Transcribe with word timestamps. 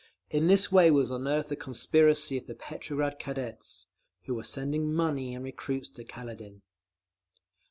In 0.31 0.47
this 0.47 0.71
way 0.71 0.89
was 0.89 1.11
unearthed 1.11 1.49
the 1.49 1.55
conspiracy 1.55 2.35
of 2.35 2.47
the 2.47 2.55
Petrograd 2.55 3.19
Cadets, 3.19 3.85
who 4.23 4.33
were 4.33 4.43
sending 4.43 4.91
money 4.91 5.35
and 5.35 5.43
recruits 5.45 5.89
to 5.89 6.03
Kaledin…. 6.03 6.63